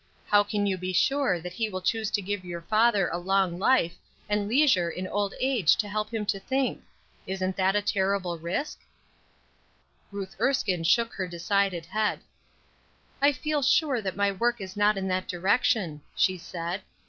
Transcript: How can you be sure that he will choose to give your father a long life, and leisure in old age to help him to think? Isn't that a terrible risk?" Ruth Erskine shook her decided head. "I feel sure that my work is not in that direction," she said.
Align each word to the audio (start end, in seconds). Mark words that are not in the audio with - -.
How 0.25 0.41
can 0.43 0.65
you 0.65 0.79
be 0.79 0.93
sure 0.93 1.39
that 1.39 1.53
he 1.53 1.69
will 1.69 1.79
choose 1.79 2.09
to 2.09 2.23
give 2.23 2.43
your 2.43 2.63
father 2.63 3.07
a 3.09 3.19
long 3.19 3.59
life, 3.59 3.99
and 4.27 4.47
leisure 4.47 4.89
in 4.89 5.05
old 5.05 5.35
age 5.39 5.75
to 5.75 5.87
help 5.87 6.11
him 6.11 6.25
to 6.25 6.39
think? 6.39 6.83
Isn't 7.27 7.55
that 7.57 7.75
a 7.75 7.83
terrible 7.83 8.39
risk?" 8.39 8.79
Ruth 10.11 10.35
Erskine 10.41 10.85
shook 10.85 11.13
her 11.13 11.27
decided 11.27 11.85
head. 11.85 12.21
"I 13.21 13.31
feel 13.31 13.61
sure 13.61 14.01
that 14.01 14.15
my 14.17 14.31
work 14.31 14.59
is 14.59 14.75
not 14.75 14.97
in 14.97 15.07
that 15.09 15.27
direction," 15.27 16.01
she 16.15 16.35
said. 16.39 16.81